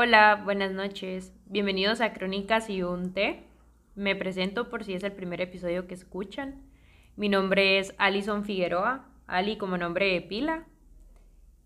Hola, 0.00 0.40
buenas 0.44 0.70
noches. 0.70 1.32
Bienvenidos 1.46 2.00
a 2.00 2.12
Crónicas 2.12 2.70
y 2.70 2.84
un 2.84 3.14
té. 3.14 3.48
Me 3.96 4.14
presento 4.14 4.70
por 4.70 4.84
si 4.84 4.94
es 4.94 5.02
el 5.02 5.10
primer 5.10 5.40
episodio 5.40 5.88
que 5.88 5.94
escuchan. 5.94 6.62
Mi 7.16 7.28
nombre 7.28 7.80
es 7.80 7.96
Alison 7.98 8.44
Figueroa, 8.44 9.08
Ali 9.26 9.58
como 9.58 9.76
nombre 9.76 10.12
de 10.12 10.20
pila. 10.20 10.66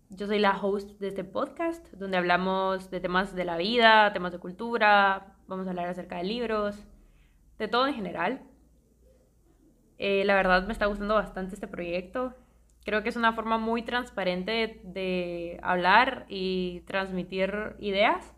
Yo 0.09 0.25
soy 0.25 0.39
la 0.39 0.57
host 0.59 0.99
de 0.99 1.09
este 1.09 1.23
podcast, 1.23 1.87
donde 1.91 2.17
hablamos 2.17 2.89
de 2.89 2.99
temas 2.99 3.35
de 3.35 3.45
la 3.45 3.55
vida, 3.55 4.11
temas 4.13 4.31
de 4.31 4.39
cultura, 4.39 5.35
vamos 5.45 5.67
a 5.67 5.69
hablar 5.69 5.89
acerca 5.89 6.17
de 6.17 6.23
libros, 6.23 6.83
de 7.59 7.67
todo 7.67 7.85
en 7.85 7.93
general. 7.93 8.41
Eh, 9.99 10.25
la 10.25 10.33
verdad 10.33 10.65
me 10.65 10.73
está 10.73 10.87
gustando 10.87 11.13
bastante 11.13 11.53
este 11.53 11.67
proyecto. 11.67 12.33
Creo 12.85 13.01
que 13.01 13.09
es 13.09 13.15
una 13.15 13.33
forma 13.33 13.57
muy 13.57 13.83
transparente 13.83 14.81
de, 14.83 15.59
hablar 15.63 16.25
y 16.27 16.81
transmitir 16.81 17.75
ideas. 17.79 18.33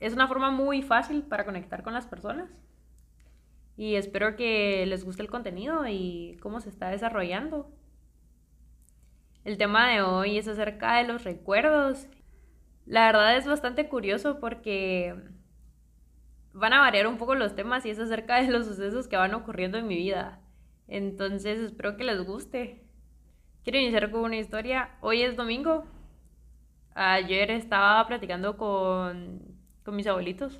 Es 0.00 0.14
una 0.14 0.26
forma 0.26 0.50
muy 0.50 0.82
fácil 0.82 1.22
para 1.22 1.44
conectar 1.44 1.82
con 1.82 1.92
las 1.92 2.06
personas. 2.06 2.50
Y 3.76 3.96
espero 3.96 4.36
que 4.36 4.86
les 4.86 5.04
guste 5.04 5.22
el 5.22 5.30
contenido 5.30 5.86
y 5.86 6.38
cómo 6.40 6.60
se 6.60 6.70
está 6.70 6.88
desarrollando. 6.88 7.70
El 9.44 9.58
tema 9.58 9.90
de 9.90 10.02
hoy 10.02 10.38
es 10.38 10.48
acerca 10.48 10.96
de 10.96 11.04
los 11.04 11.24
recuerdos. 11.24 12.06
La 12.86 13.06
verdad 13.06 13.36
es 13.36 13.46
bastante 13.46 13.88
curioso 13.88 14.40
porque 14.40 15.14
van 16.52 16.72
a 16.72 16.80
variar 16.80 17.06
un 17.06 17.18
poco 17.18 17.34
los 17.34 17.54
temas 17.54 17.84
y 17.84 17.90
es 17.90 17.98
acerca 17.98 18.40
de 18.40 18.50
los 18.50 18.66
sucesos 18.66 19.08
que 19.08 19.16
van 19.16 19.34
ocurriendo 19.34 19.78
en 19.78 19.86
mi 19.86 19.96
vida. 19.96 20.40
Entonces 20.88 21.58
espero 21.60 21.96
que 21.96 22.04
les 22.04 22.24
guste. 22.24 22.81
Quiero 23.62 23.78
iniciar 23.78 24.10
con 24.10 24.22
una 24.22 24.38
historia. 24.38 24.90
Hoy 25.00 25.22
es 25.22 25.36
domingo. 25.36 25.84
Ayer 26.96 27.48
estaba 27.52 28.04
platicando 28.08 28.56
con, 28.56 29.40
mis 29.86 30.06
abuelitos 30.08 30.58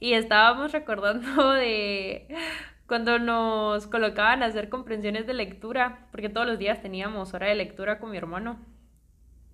y 0.00 0.14
estábamos 0.14 0.72
recordando 0.78 1.52
de 1.52 2.26
cuando 2.88 3.20
nos 3.20 3.86
colocaban 3.86 4.42
a 4.42 4.46
hacer 4.46 4.70
comprensiones 4.70 5.28
de 5.28 5.34
lectura, 5.34 6.08
porque 6.10 6.28
todos 6.28 6.48
los 6.48 6.58
días 6.58 6.82
teníamos 6.82 7.32
hora 7.32 7.46
de 7.46 7.54
lectura 7.54 8.00
con 8.00 8.10
mi 8.10 8.16
hermano. 8.16 8.58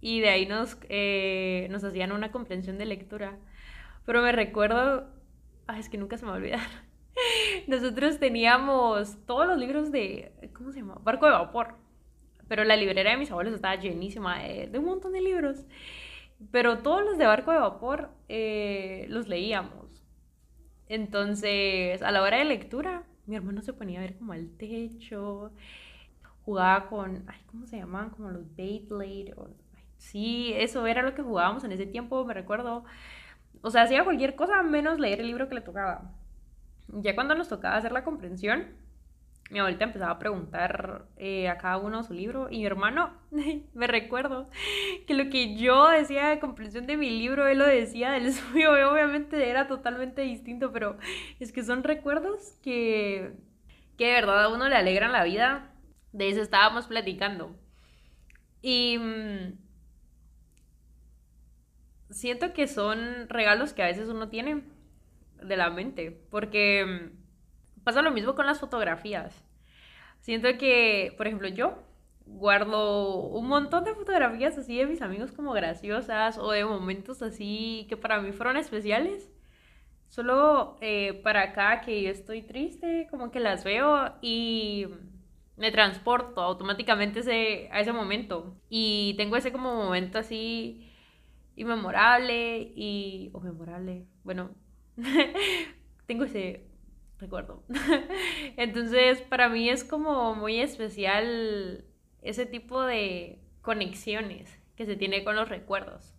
Y 0.01 0.21
de 0.21 0.31
ahí 0.31 0.47
nos, 0.47 0.79
eh, 0.89 1.71
hacían 1.75 2.11
una 2.11 2.33
comprensión 2.33 2.79
de 2.79 2.87
lectura. 2.87 3.37
Pero 4.07 4.23
me 4.23 4.33
recuerdo, 4.33 5.11
es 5.77 5.91
que 5.91 5.99
nunca 5.99 6.17
se 6.17 6.25
me 6.25 6.31
va 6.31 6.37
a 6.37 6.41
olvidar. 6.41 6.69
Nosotros 7.67 8.19
teníamos 8.19 9.19
todos 9.27 9.47
los 9.47 9.59
libros 9.59 9.93
de, 9.93 10.33
¿cómo 10.55 10.73
se 10.73 10.81
llama? 10.81 10.97
Barco 11.03 11.27
de 11.27 11.33
vapor. 11.33 11.84
Pero 12.49 12.65
la 12.65 12.77
librera 12.77 13.11
de 13.11 13.17
mis 13.17 13.31
abuelos 13.31 13.55
estaba 13.55 13.77
llenísima 13.77 14.39
de, 14.39 14.79
un 14.79 14.85
montón 14.85 15.13
de 15.13 15.21
libros. 15.21 15.67
Pero 16.51 16.79
todos 16.79 17.05
los 17.05 17.19
de 17.19 17.27
barco 17.27 17.53
de 17.53 17.59
vapor 17.59 18.11
eh, 18.29 19.07
los 19.09 19.29
leíamos. 19.29 20.03
Entonces, 20.89 22.03
a 22.03 22.11
la 22.11 22.23
hora 22.23 22.39
de 22.39 22.45
lectura, 22.45 23.05
mi 23.27 23.37
hermano 23.37 23.63
se 23.63 23.73
ponía 23.73 24.01
a 24.01 24.03
ver 24.03 24.17
como 24.17 24.33
al 24.33 24.51
techo, 24.57 25.53
jugaba 26.45 26.89
con, 26.89 27.25
ay, 27.27 27.41
¿cómo 27.47 27.67
se 27.67 27.79
llamaban? 27.79 28.11
Como 28.11 28.31
los 28.31 28.55
Beyblade. 28.55 29.35
sí, 29.97 30.53
eso 30.55 30.87
era 30.87 31.03
lo 31.03 31.15
que 31.15 31.23
jugábamos 31.23 31.65
en 31.65 31.73
ese 31.73 31.87
tiempo, 31.87 32.25
me 32.25 32.35
recuerdo. 32.35 32.85
O 33.63 33.71
sea, 33.71 33.83
hacía 33.83 34.05
cualquier 34.05 34.37
cosa 34.37 34.63
menos 34.63 34.99
leer 34.99 35.21
el 35.21 35.27
libro 35.29 35.49
que 35.49 35.55
le 35.55 35.61
tocaba. 35.63 36.13
Ya 36.89 37.15
cuando 37.15 37.35
nos 37.35 37.49
tocaba 37.49 37.77
hacer 37.77 37.93
la 37.93 38.05
comprensión, 38.05 38.67
mi 39.51 39.59
abuelita 39.59 39.85
empezaba 39.85 40.13
a 40.13 40.19
preguntar 40.19 41.05
eh, 41.17 41.49
a 41.49 41.59
cada 41.59 41.77
uno 41.77 42.03
su 42.03 42.15
libro 42.15 42.49
y 42.51 42.59
mi 42.59 42.67
hermano, 42.67 43.13
me 43.75 43.87
recuerdo 43.87 44.49
que 45.07 45.15
lo 45.15 45.31
que 45.31 45.57
yo 45.57 45.89
decía 45.91 46.29
de 46.29 46.41
comprensión 46.41 46.87
de 46.87 46.97
mi 46.97 47.11
libro, 47.11 47.47
él 47.47 47.59
lo 47.59 47.67
decía 47.67 48.13
del 48.13 48.33
suyo, 48.33 48.73
obviamente 48.91 49.49
era 49.49 49.67
totalmente 49.67 50.23
distinto, 50.23 50.73
pero 50.73 50.97
es 51.41 51.53
que 51.53 51.63
son 51.63 51.85
recuerdos 51.85 52.55
que, 52.63 53.33
que 53.99 54.07
de 54.07 54.13
verdad 54.15 54.45
a 54.45 54.49
uno 54.49 54.69
le 54.69 54.77
alegran 54.77 55.13
la 55.13 55.25
vida. 55.25 55.71
De 56.13 56.29
eso 56.29 56.41
estábamos 56.43 56.87
platicando. 56.87 57.57
Y 58.63 58.99
mm, 58.99 59.59
siento 62.11 62.53
que 62.53 62.69
son 62.69 63.29
regalos 63.29 63.73
que 63.75 63.83
a 63.83 63.87
veces 63.87 64.09
uno 64.09 64.29
tiene 64.29 64.63
de 65.43 65.57
la 65.57 65.71
mente, 65.71 66.11
porque 66.31 66.85
mm, 66.87 67.24
Pasa 67.85 68.03
lo 68.03 68.11
mismo 68.11 68.35
con 68.35 68.47
las 68.47 68.61
fotografías. 68.61 69.45
Siento 70.21 70.49
que, 70.59 71.15
por 71.17 71.27
ejemplo, 71.27 71.49
yo 71.49 71.79
guardo 72.27 73.21
un 73.21 73.47
montón 73.47 73.85
de 73.85 73.95
fotografías 73.95 74.57
así 74.57 74.79
de 74.79 74.87
mis 74.87 75.03
amigos 75.03 75.33
como 75.33 75.53
graciosas 75.53 76.39
o 76.39 76.51
de 76.51 76.65
momentos 76.65 77.21
así 77.21 77.87
que 77.89 77.99
para 77.99 78.21
mí 78.21 78.33
fueron 78.33 78.57
especiales. 78.57 79.31
Solo 80.09 80.77
eh, 80.81 81.21
para 81.23 81.43
acá 81.43 81.81
que 81.81 82.03
yo 82.03 82.11
estoy 82.11 82.43
triste, 82.43 83.07
como 83.11 83.31
que 83.31 83.41
las 83.41 83.65
veo 83.65 84.15
y 84.23 84.87
me 85.57 85.71
transporto 85.73 86.41
automáticamente 86.41 87.21
ese, 87.21 87.69
a 87.73 87.81
ese 87.81 87.93
momento. 87.93 88.57
Y 88.69 89.15
tengo 89.17 89.37
ese 89.37 89.53
como 89.53 89.75
momento 89.75 90.19
así 90.19 90.91
inmemorable 91.57 92.73
y... 92.75 93.31
o 93.33 93.41
memorable, 93.41 94.07
bueno, 94.25 94.51
tengo 96.07 96.25
ese 96.25 96.74
recuerdo. 97.19 97.63
Entonces, 98.57 99.21
para 99.23 99.49
mí 99.49 99.69
es 99.69 99.85
como 99.85 100.35
muy 100.35 100.61
especial 100.61 101.85
ese 102.23 102.47
tipo 102.47 102.83
de 102.83 103.39
conexiones 103.63 104.59
que 104.77 104.87
se 104.87 104.97
tiene 104.97 105.25
con 105.25 105.37
los 105.37 105.49
recuerdos. 105.49 106.15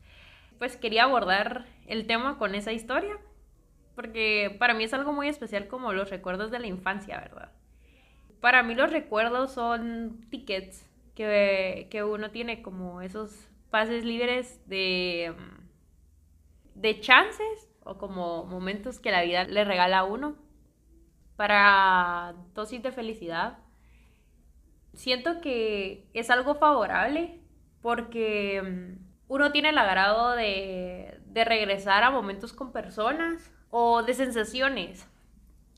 Pues 0.57 0.77
quería 0.77 1.03
abordar 1.03 1.65
el 1.87 2.07
tema 2.07 2.37
con 2.37 2.55
esa 2.55 2.71
historia, 2.71 3.17
porque 3.95 4.55
para 4.59 4.73
mí 4.73 4.83
es 4.83 4.93
algo 4.93 5.13
muy 5.13 5.27
especial 5.27 5.67
como 5.67 5.93
los 5.93 6.09
recuerdos 6.09 6.51
de 6.51 6.59
la 6.59 6.67
infancia, 6.67 7.19
¿verdad? 7.19 7.51
Para 8.39 8.63
mí 8.63 8.75
los 8.75 8.91
recuerdos 8.91 9.51
son 9.53 10.25
tickets 10.29 10.89
que, 11.15 11.87
que 11.89 12.03
uno 12.03 12.31
tiene 12.31 12.61
como 12.61 13.01
esos 13.01 13.47
pases 13.69 14.05
libres 14.05 14.61
de, 14.67 15.33
de 16.75 16.99
chances 17.01 17.69
o 17.83 17.97
como 17.97 18.45
momentos 18.45 18.99
que 18.99 19.11
la 19.11 19.23
vida 19.23 19.43
le 19.45 19.63
regala 19.65 19.99
a 19.99 20.03
uno 20.03 20.44
para 21.35 22.35
dosis 22.53 22.81
de 22.81 22.91
felicidad. 22.91 23.59
Siento 24.93 25.41
que 25.41 26.09
es 26.13 26.29
algo 26.29 26.55
favorable 26.55 27.41
porque 27.81 28.61
mm, 28.61 29.05
uno 29.27 29.51
tiene 29.51 29.69
el 29.69 29.77
agrado 29.77 30.31
de, 30.31 31.19
de 31.25 31.45
regresar 31.45 32.03
a 32.03 32.11
momentos 32.11 32.53
con 32.53 32.71
personas 32.71 33.51
o 33.69 34.03
de 34.03 34.13
sensaciones, 34.13 35.07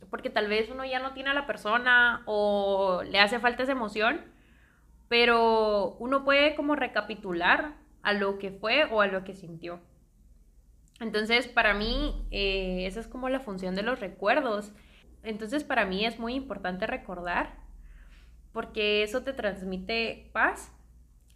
porque 0.09 0.29
tal 0.29 0.47
vez 0.47 0.69
uno 0.69 0.85
ya 0.85 0.99
no 0.99 1.13
tiene 1.13 1.31
a 1.31 1.33
la 1.33 1.47
persona 1.47 2.21
o 2.25 3.01
le 3.03 3.19
hace 3.19 3.39
falta 3.39 3.63
esa 3.63 3.71
emoción, 3.71 4.21
pero 5.07 5.95
uno 5.99 6.23
puede 6.23 6.55
como 6.55 6.75
recapitular 6.75 7.75
a 8.03 8.13
lo 8.13 8.37
que 8.37 8.51
fue 8.51 8.85
o 8.85 9.01
a 9.01 9.07
lo 9.07 9.23
que 9.23 9.33
sintió. 9.33 9.79
Entonces, 10.99 11.47
para 11.47 11.73
mí, 11.73 12.25
eh, 12.31 12.85
esa 12.85 12.99
es 12.99 13.07
como 13.07 13.29
la 13.29 13.39
función 13.39 13.75
de 13.75 13.83
los 13.83 13.99
recuerdos 13.99 14.73
entonces 15.23 15.63
para 15.63 15.85
mí 15.85 16.05
es 16.05 16.19
muy 16.19 16.33
importante 16.35 16.87
recordar 16.87 17.55
porque 18.57 19.03
eso 19.03 19.21
te 19.23 19.33
transmite 19.33 20.29
paz 20.33 20.73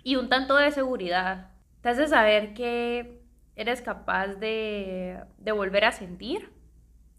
y 0.04 0.16
un 0.16 0.30
tanto 0.30 0.56
de 0.56 0.72
seguridad. 0.72 1.52
Te 1.82 1.90
hace 1.90 2.08
saber 2.08 2.54
que 2.54 3.22
eres 3.56 3.82
capaz 3.82 4.28
de, 4.36 5.20
volver 5.54 5.86
a 5.86 5.92
sentir 5.92 6.50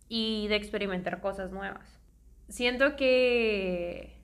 y 0.08 0.48
de 0.48 0.56
experimentar 0.56 1.20
cosas 1.20 1.52
nuevas. 1.52 2.00
Siento 2.48 2.96
que, 2.96 4.20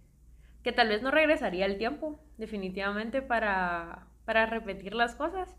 que 0.63 0.73
tal 0.73 0.89
vez 0.89 1.03
no 1.03 1.11
regresaría 1.11 1.67
el 1.67 1.79
tiempo, 1.79 2.21
definitivamente, 2.37 3.23
para, 3.23 4.09
para 4.25 4.47
repetir 4.47 4.95
las 4.95 5.15
cosas. 5.15 5.57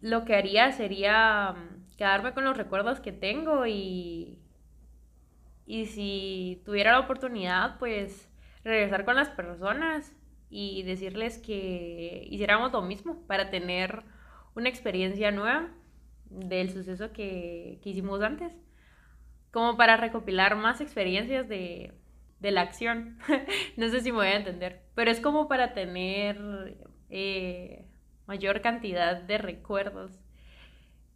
Lo 0.00 0.24
que 0.24 0.34
haría 0.34 0.72
sería 0.72 1.52
mm, 1.52 1.96
quedarme 1.96 2.32
con 2.32 2.44
los 2.44 2.56
recuerdos 2.56 3.00
que 3.00 3.12
tengo 3.12 3.66
y, 3.66 4.45
y 5.66 5.86
si 5.86 6.62
tuviera 6.64 6.92
la 6.92 7.00
oportunidad, 7.00 7.78
pues 7.78 8.30
regresar 8.62 9.04
con 9.04 9.16
las 9.16 9.28
personas 9.30 10.14
y 10.48 10.84
decirles 10.84 11.38
que 11.38 12.26
hiciéramos 12.30 12.72
lo 12.72 12.82
mismo 12.82 13.26
para 13.26 13.50
tener 13.50 14.04
una 14.54 14.68
experiencia 14.68 15.32
nueva 15.32 15.70
del 16.30 16.70
suceso 16.70 17.12
que, 17.12 17.80
hicimos 17.84 18.22
antes, 18.22 18.52
como 19.50 19.76
para 19.76 19.96
recopilar 19.96 20.56
más 20.56 20.80
experiencias 20.80 21.48
de, 21.48 21.92
la 22.40 22.60
acción. 22.60 23.18
no 23.76 23.88
sé 23.88 24.00
si 24.02 24.12
me 24.12 24.18
voy 24.18 24.28
a 24.28 24.36
entender, 24.36 24.82
pero 24.94 25.10
es 25.10 25.20
como 25.20 25.48
para 25.48 25.74
tener 25.74 26.76
eh, 27.10 27.86
mayor 28.26 28.60
cantidad 28.60 29.20
de 29.20 29.38
recuerdos. 29.38 30.20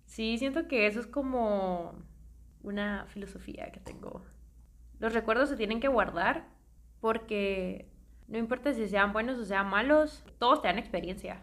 Sí, 0.06 0.38
siento 0.38 0.66
que 0.66 0.88
eso 0.88 0.98
es 0.98 1.06
como 1.06 2.04
una 2.62 3.06
filosofía 3.06 3.70
que 3.70 3.78
tengo 3.78 4.24
los 5.00 5.14
recuerdos 5.14 5.48
se 5.48 5.56
tienen 5.56 5.80
que 5.80 5.88
guardar 5.88 6.46
porque 7.00 7.90
no 8.28 8.38
importa 8.38 8.72
si 8.72 8.86
sean 8.86 9.12
buenos 9.12 9.38
o 9.38 9.44
sean 9.44 9.68
malos, 9.68 10.24
todos 10.38 10.62
te 10.62 10.68
dan 10.68 10.78
experiencia. 10.78 11.42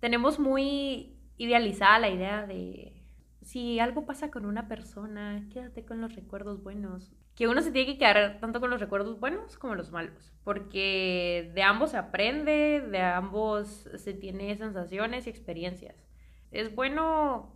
Tenemos 0.00 0.38
muy 0.38 1.18
idealizada 1.36 1.98
la 1.98 2.08
idea 2.08 2.46
de, 2.46 3.02
si 3.42 3.80
algo 3.80 4.06
pasa 4.06 4.30
con 4.30 4.46
una 4.46 4.68
persona, 4.68 5.46
quédate 5.52 5.84
con 5.84 6.00
los 6.00 6.14
recuerdos 6.14 6.62
buenos. 6.62 7.12
Que 7.34 7.48
uno 7.48 7.60
se 7.60 7.70
tiene 7.70 7.92
que 7.92 7.98
quedar 7.98 8.38
tanto 8.40 8.60
con 8.60 8.70
los 8.70 8.80
recuerdos 8.80 9.20
buenos 9.20 9.58
como 9.58 9.74
los 9.74 9.90
malos, 9.90 10.32
porque 10.42 11.50
de 11.54 11.62
ambos 11.62 11.90
se 11.90 11.98
aprende, 11.98 12.80
de 12.80 13.00
ambos 13.02 13.90
se 13.96 14.14
tiene 14.14 14.56
sensaciones 14.56 15.26
y 15.26 15.30
experiencias. 15.30 16.08
Es 16.50 16.74
bueno 16.74 17.52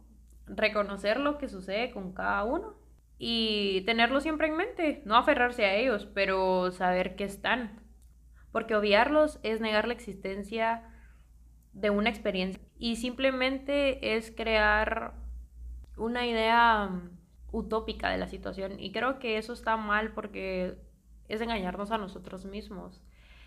reconocer 0.46 1.18
lo 1.18 1.38
que 1.38 1.48
sucede 1.48 1.92
con 1.92 2.12
cada 2.12 2.44
uno 2.44 2.74
y 3.22 3.82
tenerlo 3.82 4.22
siempre 4.22 4.48
en 4.48 4.56
mente, 4.56 5.02
no 5.04 5.14
aferrarse 5.14 5.66
a 5.66 5.74
ellos, 5.74 6.08
pero 6.14 6.72
saber 6.72 7.16
que 7.16 7.24
están. 7.24 7.82
Porque 8.50 8.74
obviarlos 8.74 9.38
es 9.42 9.60
negar 9.60 9.86
la 9.86 9.92
existencia 9.92 10.90
de 11.74 11.90
una 11.90 12.08
experiencia 12.08 12.62
y 12.78 12.96
simplemente 12.96 14.16
es 14.16 14.30
crear 14.34 15.12
una 15.98 16.26
idea 16.26 16.86
mm, 16.86 17.18
utópica 17.52 18.08
de 18.08 18.16
la 18.16 18.26
situación 18.26 18.80
y 18.80 18.90
creo 18.90 19.18
que 19.18 19.36
eso 19.36 19.52
está 19.52 19.76
mal 19.76 20.14
porque 20.14 20.78
es 21.28 21.42
engañarnos 21.42 21.90
a 21.90 21.98
nosotros 21.98 22.46
mismos. 22.46 23.02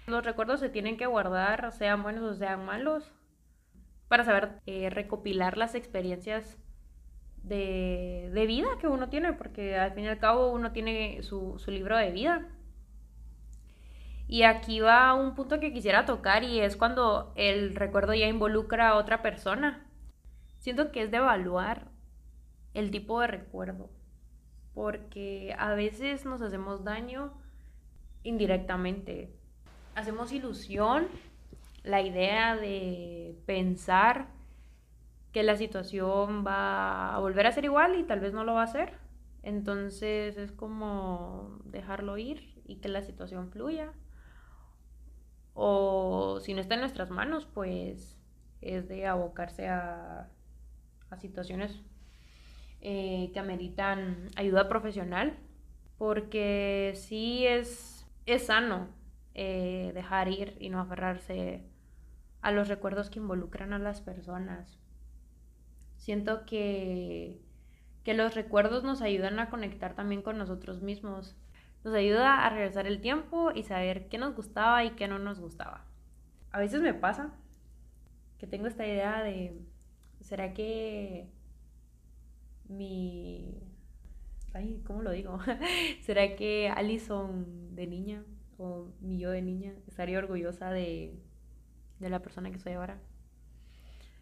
Los 0.06 0.24
recuerdos 0.24 0.60
se 0.60 0.70
tienen 0.70 0.98
que 0.98 1.08
guardar, 1.08 1.72
sean 1.72 2.04
buenos 2.04 2.24
o 2.24 2.36
sean 2.36 2.64
malos, 2.64 3.12
para 4.08 4.24
saber 4.24 4.62
eh, 4.68 4.92
recopilar 4.92 5.58
las 5.58 5.74
experiencias 5.74 6.60
de, 7.44 8.30
de, 8.34 8.46
vida 8.46 8.68
que 8.80 8.88
uno 8.88 9.10
tiene, 9.10 9.34
porque 9.34 9.78
al 9.78 9.94
fin 9.94 10.06
y 10.06 10.08
al 10.08 10.20
cabo 10.20 10.52
uno 10.52 10.72
tiene 10.72 11.22
su, 11.24 11.60
su 11.60 11.72
libro 11.72 11.98
de 11.98 12.12
vida. 12.12 12.48
Y 14.28 14.44
aquí 14.44 14.80
va 14.80 15.14
un 15.14 15.36
punto 15.36 15.60
que 15.60 15.74
quisiera 15.74 16.06
tocar 16.06 16.44
y 16.44 16.60
es 16.62 16.78
cuando 16.78 17.34
el 17.36 17.76
recuerdo 17.76 18.14
ya 18.14 18.28
involucra 18.28 18.90
a 18.90 18.96
otra 18.96 19.22
persona. 19.22 19.86
Siento 20.60 20.92
que 20.92 21.04
es 21.04 21.12
de 21.12 21.18
evaluar 21.18 21.92
el 22.74 22.90
tipo 22.90 23.20
de 23.20 23.28
recuerdo, 23.28 23.90
porque 24.74 25.54
a 25.60 25.74
veces 25.74 26.26
nos 26.26 26.42
hacemos 26.42 26.84
daño 26.84 27.34
indirectamente. 28.24 29.36
Hacemos 29.94 30.32
ilusión, 30.32 31.08
la 31.84 32.02
idea 32.02 32.56
de 32.56 33.38
pensar 33.46 34.28
que 35.34 35.44
la 35.44 35.58
situación 35.58 36.46
va 36.46 37.16
a 37.16 37.20
volver 37.20 37.48
a 37.48 37.52
ser 37.52 37.66
igual 37.66 38.00
y 38.00 38.04
tal 38.04 38.20
vez 38.20 38.34
no 38.34 38.44
lo 38.44 38.54
va 38.54 38.62
a 38.62 38.66
hacer. 38.66 38.94
Entonces 39.42 40.38
es 40.38 40.52
como 40.52 41.60
dejarlo 41.66 42.18
ir 42.18 42.62
y 42.66 42.78
que 42.78 42.88
la 42.88 43.02
situación 43.02 43.52
fluya. 43.52 43.92
O 45.54 46.40
si 46.40 46.54
no 46.54 46.62
está 46.62 46.76
en 46.76 46.82
nuestras 46.82 47.10
manos, 47.10 47.46
pues 47.46 48.18
es 48.62 48.88
de 48.88 49.08
abocarse 49.08 49.68
a, 49.68 50.30
a 51.10 51.18
situaciones 51.18 51.82
eh, 52.82 53.32
que 53.34 53.40
ameritan 53.40 54.30
ayuda 54.36 54.70
profesional, 54.70 55.38
porque 55.98 56.94
sí 56.96 57.46
es, 57.48 58.06
es 58.26 58.48
sano 58.48 58.90
eh, 59.34 59.92
dejar 59.94 60.28
ir 60.28 60.58
y 60.60 60.70
no 60.70 60.80
aferrarse 60.80 61.64
a 62.42 62.52
los 62.52 62.68
recuerdos 62.68 63.10
que 63.10 63.20
involucran 63.20 63.74
a 63.74 63.80
las 63.80 64.02
personas. 64.02 64.83
Siento 66.04 66.46
que, 66.46 67.40
que 68.04 68.14
los 68.14 68.36
recuerdos 68.36 68.84
nos 68.84 69.02
ayudan 69.02 69.40
a 69.40 69.50
conectar 69.50 69.96
también 69.96 70.22
con 70.22 70.38
nosotros 70.38 70.82
mismos. 70.82 71.38
Nos 71.86 71.94
ayuda 71.94 72.46
a 72.46 72.50
regresar 72.50 72.88
el 72.88 73.00
tiempo 73.00 73.52
y 73.56 73.64
saber 73.64 74.10
qué 74.10 74.18
nos 74.18 74.36
gustaba 74.36 74.84
y 74.84 74.90
qué 74.96 75.08
no 75.08 75.18
nos 75.18 75.40
gustaba. 75.40 75.86
A 76.52 76.60
veces 76.60 76.82
me 76.82 76.94
pasa 76.94 77.32
que 78.38 78.48
tengo 78.48 78.68
esta 78.68 78.86
idea 78.86 79.24
de, 79.24 79.58
¿será 80.20 80.54
que 80.54 81.30
mi... 82.68 83.64
Ay, 84.54 84.82
¿cómo 84.86 85.04
lo 85.04 85.12
digo? 85.12 85.40
¿Será 86.02 86.36
que 86.36 86.68
Alison 86.68 87.74
de 87.76 87.88
niña 87.88 88.26
o 88.58 88.90
mi 89.00 89.20
yo 89.20 89.30
de 89.30 89.42
niña 89.42 89.72
estaría 89.88 90.18
orgullosa 90.18 90.70
de, 90.70 91.18
de 92.00 92.10
la 92.10 92.22
persona 92.22 92.52
que 92.52 92.60
soy 92.60 92.74
ahora? 92.74 93.00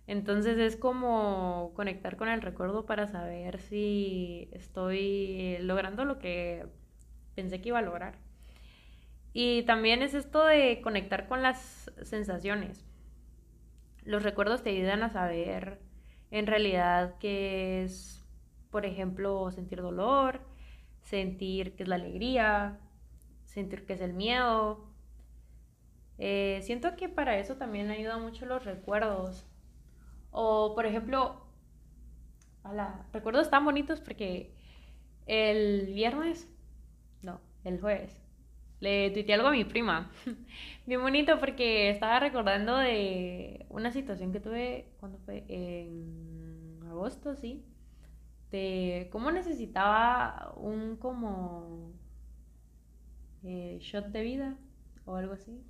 Entonces 0.07 0.57
es 0.57 0.75
como 0.75 1.71
conectar 1.75 2.17
con 2.17 2.27
el 2.27 2.41
recuerdo 2.41 2.85
para 2.85 3.07
saber 3.07 3.59
si 3.59 4.49
estoy 4.51 5.57
logrando 5.61 6.05
lo 6.05 6.19
que 6.19 6.65
pensé 7.35 7.61
que 7.61 7.69
iba 7.69 7.79
a 7.79 7.83
lograr. 7.83 8.15
Y 9.33 9.63
también 9.63 10.01
es 10.01 10.13
esto 10.13 10.45
de 10.45 10.81
conectar 10.81 11.27
con 11.27 11.41
las 11.41 11.91
sensaciones. 12.03 12.85
Los 14.03 14.23
recuerdos 14.23 14.63
te 14.63 14.71
ayudan 14.71 15.03
a 15.03 15.09
saber 15.09 15.79
en 16.31 16.47
realidad 16.47 17.15
qué 17.19 17.83
es 17.83 18.21
por 18.71 18.85
ejemplo, 18.85 19.51
sentir 19.51 19.81
dolor, 19.81 20.39
sentir 21.01 21.75
que 21.75 21.83
es 21.83 21.89
la 21.89 21.95
alegría, 21.95 22.79
sentir 23.45 23.85
que 23.85 23.93
es 23.93 24.01
el 24.01 24.13
miedo. 24.13 24.87
Eh, 26.17 26.61
siento 26.63 26.95
que 26.95 27.09
para 27.09 27.37
eso 27.37 27.57
también 27.57 27.91
ayuda 27.91 28.17
mucho 28.17 28.45
los 28.45 28.63
recuerdos. 28.63 29.45
O, 30.31 30.73
por 30.75 30.85
ejemplo, 30.85 31.45
ala, 32.63 33.05
recuerdos 33.13 33.49
tan 33.49 33.65
bonitos 33.65 34.01
porque 34.01 34.53
el 35.25 35.87
viernes, 35.93 36.49
no, 37.21 37.41
el 37.63 37.79
jueves, 37.79 38.21
le 38.79 39.11
tuiteé 39.11 39.35
algo 39.35 39.49
a 39.49 39.51
mi 39.51 39.65
prima. 39.65 40.11
Bien 40.85 41.01
bonito 41.01 41.39
porque 41.39 41.89
estaba 41.89 42.19
recordando 42.19 42.77
de 42.77 43.65
una 43.69 43.91
situación 43.91 44.31
que 44.31 44.39
tuve 44.39 44.87
cuando 44.99 45.19
fue 45.19 45.45
en 45.47 46.79
agosto, 46.89 47.35
sí 47.35 47.65
de 48.51 49.07
cómo 49.11 49.31
necesitaba 49.31 50.53
un 50.57 50.97
como 50.97 51.93
eh, 53.43 53.79
shot 53.81 54.07
de 54.07 54.21
vida 54.21 54.57
o 55.05 55.15
algo 55.15 55.33
así 55.33 55.63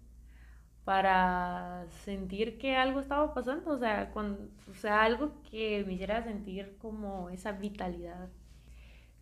para 0.85 1.85
sentir 2.03 2.57
que 2.57 2.75
algo 2.75 2.99
estaba 2.99 3.33
pasando, 3.33 3.71
o 3.71 3.77
sea, 3.77 4.11
o 4.15 4.73
sea, 4.73 5.03
algo 5.03 5.41
que 5.49 5.83
me 5.85 5.93
hiciera 5.93 6.23
sentir 6.23 6.77
como 6.79 7.29
esa 7.29 7.51
vitalidad. 7.53 8.29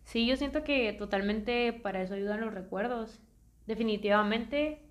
Sí, 0.04 0.26
yo 0.26 0.36
siento 0.36 0.64
que 0.64 0.92
totalmente 0.92 1.72
para 1.72 2.02
eso 2.02 2.14
ayudan 2.14 2.40
los 2.40 2.54
recuerdos. 2.54 3.20
Definitivamente 3.66 4.82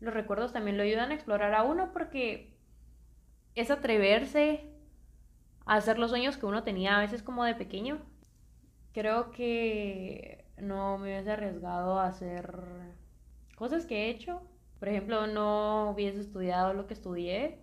los 0.00 0.14
recuerdos 0.14 0.52
también 0.52 0.76
lo 0.76 0.82
ayudan 0.84 1.10
a 1.10 1.14
explorar 1.14 1.54
a 1.54 1.62
uno 1.64 1.92
porque 1.92 2.54
es 3.54 3.70
atreverse 3.70 4.70
hacer 5.66 5.98
los 5.98 6.10
sueños 6.10 6.36
que 6.36 6.46
uno 6.46 6.62
tenía 6.62 6.96
a 6.96 7.00
veces 7.00 7.22
como 7.22 7.44
de 7.44 7.54
pequeño. 7.54 8.00
Creo 8.92 9.30
que 9.30 10.44
no 10.58 10.98
me 10.98 11.08
hubiese 11.08 11.32
arriesgado 11.32 11.98
a 11.98 12.06
hacer 12.06 12.54
cosas 13.56 13.86
que 13.86 14.06
he 14.06 14.10
hecho. 14.10 14.42
Por 14.84 14.90
ejemplo, 14.90 15.26
no 15.26 15.92
hubiese 15.92 16.20
estudiado 16.20 16.74
lo 16.74 16.86
que 16.86 16.92
estudié 16.92 17.56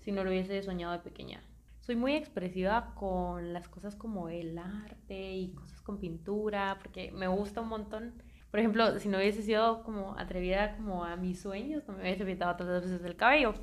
si 0.00 0.10
no 0.10 0.24
lo 0.24 0.30
hubiese 0.30 0.60
soñado 0.60 0.92
de 0.92 0.98
pequeña. 0.98 1.40
Soy 1.78 1.94
muy 1.94 2.16
expresiva 2.16 2.96
con 2.96 3.52
las 3.52 3.68
cosas 3.68 3.94
como 3.94 4.28
el 4.28 4.58
arte 4.58 5.36
y 5.36 5.52
cosas 5.54 5.80
con 5.82 6.00
pintura, 6.00 6.76
porque 6.82 7.12
me 7.12 7.28
gusta 7.28 7.60
un 7.60 7.68
montón. 7.68 8.20
Por 8.50 8.58
ejemplo, 8.58 8.98
si 8.98 9.08
no 9.08 9.18
hubiese 9.18 9.42
sido 9.42 9.84
como 9.84 10.18
atrevida 10.18 10.76
como 10.76 11.04
a 11.04 11.14
mis 11.14 11.40
sueños, 11.40 11.86
no 11.86 11.94
me 11.94 12.00
hubiese 12.00 12.24
pintado 12.24 12.56
tantas 12.56 12.82
veces 12.82 13.04
el 13.04 13.14
cabello. 13.14 13.54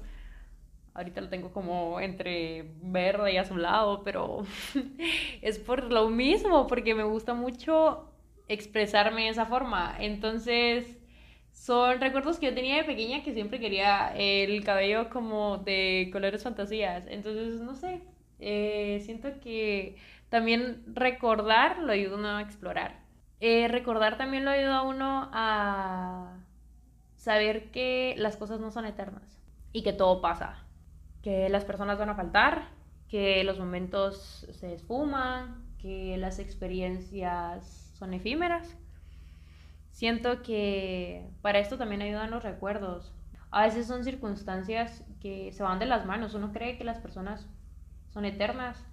Ahorita 0.93 1.19
lo 1.19 1.27
tengo 1.27 1.51
como 1.51 1.99
entre 1.99 2.75
verde 2.81 3.33
y 3.33 3.37
azulado, 3.37 4.03
pero 4.05 4.45
es 5.41 5.59
por 5.59 5.91
lo 5.91 6.09
mismo, 6.09 6.65
porque 6.65 6.95
me 6.95 7.03
gusta 7.03 7.33
mucho 7.33 8.09
expresarme 8.47 9.23
de 9.23 9.29
esa 9.31 9.47
forma. 9.47 9.97
Entonces, 9.99 11.00
son 11.51 11.99
recuerdos 11.99 12.39
que 12.39 12.47
yo 12.47 12.53
tenía 12.53 12.77
de 12.77 12.83
pequeña 12.83 13.23
que 13.23 13.33
siempre 13.33 13.59
quería 13.59 14.13
el 14.15 14.63
cabello 14.63 15.09
como 15.09 15.57
de 15.59 16.09
colores 16.11 16.43
fantasías. 16.43 17.05
Entonces, 17.07 17.61
no 17.61 17.75
sé, 17.75 18.01
eh, 18.39 19.01
siento 19.03 19.39
que 19.41 19.97
también 20.29 20.83
recordar 20.87 21.79
lo 21.79 21.91
ayuda 21.91 22.15
a 22.15 22.19
uno 22.19 22.37
a 22.37 22.41
explorar. 22.41 23.01
Eh, 23.39 23.67
recordar 23.67 24.17
también 24.17 24.45
lo 24.45 24.51
ayuda 24.51 24.77
a 24.77 24.81
uno 24.83 25.29
a 25.33 26.37
saber 27.15 27.71
que 27.71 28.15
las 28.17 28.37
cosas 28.37 28.59
no 28.59 28.71
son 28.71 28.85
eternas 28.85 29.41
y 29.73 29.83
que 29.83 29.93
todo 29.93 30.21
pasa 30.21 30.65
que 31.21 31.49
las 31.49 31.65
personas 31.65 31.99
van 31.99 32.09
a 32.09 32.15
faltar, 32.15 32.69
que 33.07 33.43
los 33.43 33.59
momentos 33.59 34.47
se 34.51 34.73
esfuman, 34.73 35.65
que 35.77 36.17
las 36.17 36.39
experiencias 36.39 37.93
son 37.97 38.13
efímeras. 38.13 38.75
Siento 39.91 40.41
que 40.41 41.29
para 41.41 41.59
esto 41.59 41.77
también 41.77 42.01
ayudan 42.01 42.31
los 42.31 42.43
recuerdos. 42.43 43.13
A 43.51 43.63
veces 43.63 43.87
son 43.87 44.03
circunstancias 44.03 45.03
que 45.19 45.51
se 45.51 45.63
van 45.63 45.79
de 45.79 45.85
las 45.85 46.05
manos. 46.05 46.33
Uno 46.33 46.51
cree 46.51 46.77
que 46.77 46.83
las 46.83 46.99
personas 46.99 47.47
son 48.09 48.25
eternas. 48.25 48.85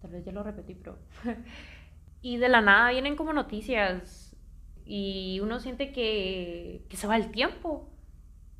Tal 0.00 0.10
vez 0.10 0.24
ya 0.24 0.32
lo 0.32 0.42
repetí, 0.42 0.74
pero... 0.74 0.98
y 2.22 2.38
de 2.38 2.48
la 2.48 2.60
nada 2.60 2.90
vienen 2.90 3.16
como 3.16 3.32
noticias 3.32 4.36
y 4.84 5.40
uno 5.40 5.60
siente 5.60 5.92
que, 5.92 6.86
que 6.88 6.96
se 6.96 7.06
va 7.06 7.16
el 7.16 7.30
tiempo 7.30 7.92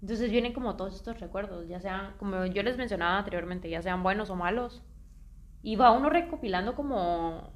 entonces 0.00 0.30
vienen 0.30 0.52
como 0.52 0.76
todos 0.76 0.94
estos 0.94 1.18
recuerdos, 1.18 1.66
ya 1.68 1.80
sean, 1.80 2.14
como 2.18 2.46
yo 2.46 2.62
les 2.62 2.76
mencionaba 2.76 3.18
anteriormente, 3.18 3.68
ya 3.68 3.82
sean 3.82 4.02
buenos 4.02 4.30
o 4.30 4.36
malos. 4.36 4.82
Y 5.62 5.74
va 5.74 5.90
uno 5.90 6.08
recopilando 6.08 6.76
como 6.76 7.52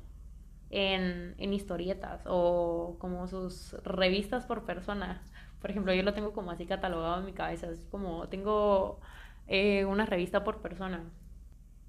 en, 0.73 1.35
en 1.39 1.53
historietas 1.55 2.23
o 2.27 2.97
como 2.99 3.29
sus 3.29 3.75
revistas 3.85 4.47
por 4.47 4.65
persona. 4.65 5.23
Por 5.61 5.71
ejemplo, 5.71 5.95
yo 5.95 6.03
lo 6.03 6.15
tengo 6.15 6.33
como 6.33 6.51
así 6.51 6.67
catalogado 6.67 7.21
en 7.21 7.27
mi 7.27 7.33
cabeza, 7.35 7.69
es 7.69 7.87
como 7.91 8.29
tengo 8.29 9.01
eh, 9.49 9.85
una 9.85 10.07
revista 10.07 10.45
por 10.45 10.63
persona. 10.63 11.05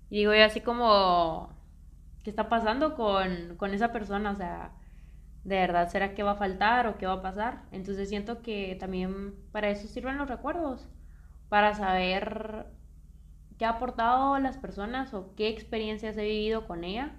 Y 0.09 0.19
digo 0.19 0.33
yo 0.33 0.45
así 0.45 0.61
como, 0.61 1.49
¿qué 2.23 2.29
está 2.29 2.49
pasando 2.49 2.95
con, 2.95 3.55
con 3.57 3.73
esa 3.73 3.91
persona? 3.91 4.31
O 4.31 4.35
sea, 4.35 4.73
¿de 5.43 5.57
verdad 5.57 5.89
será 5.89 6.13
que 6.15 6.23
va 6.23 6.31
a 6.33 6.35
faltar 6.35 6.87
o 6.87 6.97
qué 6.97 7.07
va 7.07 7.13
a 7.13 7.21
pasar? 7.21 7.63
Entonces 7.71 8.09
siento 8.09 8.41
que 8.41 8.75
también 8.79 9.35
para 9.51 9.69
eso 9.69 9.87
sirven 9.87 10.17
los 10.17 10.29
recuerdos, 10.29 10.87
para 11.49 11.73
saber 11.75 12.67
qué 13.57 13.65
ha 13.65 13.71
aportado 13.71 14.39
las 14.39 14.57
personas 14.57 15.13
o 15.13 15.33
qué 15.35 15.49
experiencias 15.49 16.17
he 16.17 16.23
vivido 16.23 16.67
con 16.67 16.83
ella, 16.83 17.15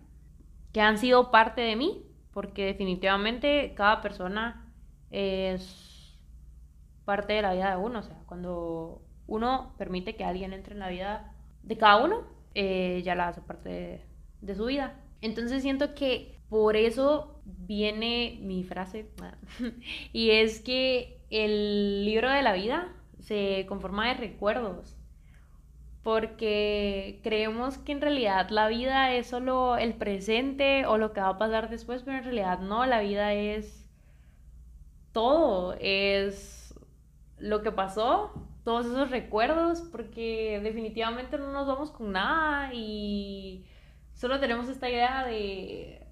que 0.75 0.81
han 0.81 0.99
sido 0.99 1.31
parte 1.31 1.61
de 1.61 1.77
mí, 1.77 2.05
porque 2.33 2.67
definitivamente 2.67 3.75
cada 3.77 4.03
persona 4.03 4.75
es 5.11 6.19
parte 7.05 7.35
de 7.35 7.43
la 7.43 7.55
vida 7.55 7.71
de 7.71 7.77
uno. 7.77 8.01
O 8.01 8.03
sea, 8.03 8.19
cuando 8.27 9.01
uno 9.29 9.73
permite 9.79 10.17
que 10.17 10.25
alguien 10.25 10.53
entre 10.53 10.75
en 10.75 10.81
la 10.81 10.89
vida 10.89 11.33
de 11.63 11.79
cada 11.79 12.05
uno, 12.05 12.25
eh, 12.55 13.03
ya 13.05 13.15
la 13.15 13.29
hace 13.29 13.41
parte 13.41 14.05
de, 14.41 14.55
su 14.57 14.65
vida. 14.65 15.01
Entonces 15.21 15.63
siento 15.63 15.95
que 15.95 16.41
por 16.49 16.77
eso 16.77 17.41
viene 17.45 18.41
mi 18.43 18.65
frase, 18.65 19.09
y 20.13 20.31
es 20.31 20.61
que 20.61 21.21
el 21.31 22.05
libro 22.05 22.31
de 22.31 22.43
la 22.43 22.53
vida 22.53 22.93
se 23.21 23.65
conforma 23.69 24.09
de 24.09 24.15
recuerdos, 24.15 24.97
porque 26.05 27.19
creemos 27.23 27.79
que 27.79 27.93
en 27.93 28.03
realidad 28.03 28.51
la 28.51 28.69
vida 28.69 29.13
es 29.15 29.27
solo 29.27 29.79
el 29.79 29.95
presente 29.95 30.85
o 30.87 30.99
lo 30.99 31.15
que 31.15 31.23
va 31.23 31.31
a 31.31 31.39
pasar 31.39 31.71
después, 31.71 32.03
pero 32.03 32.19
en 32.19 32.25
realidad 32.25 32.61
no, 32.61 32.85
la 32.85 33.01
vida 33.01 33.33
es 33.33 33.89
todo, 35.13 35.75
es 35.81 36.75
lo 37.39 37.63
que 37.63 37.73
pasó, 37.73 38.33
todos 38.65 38.85
esos 38.85 39.11
recuerdos, 39.11 39.81
porque 39.81 40.61
definitivamente 40.63 41.39
no 41.39 41.51
nos 41.53 41.67
vamos 41.67 41.91
con 41.91 42.13
nada 42.13 42.75
y 42.75 43.65
solo 44.13 44.41
tenemos 44.41 44.69
esta 44.69 44.91
idea 44.91 45.25
de 45.25 46.07